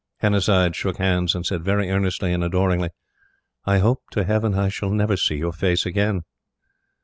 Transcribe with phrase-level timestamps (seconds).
[0.21, 2.89] Hannasyde shook hands, and said very earnestly and adoringly:
[3.65, 6.23] "I hope to Heaven I shall never see your face again!"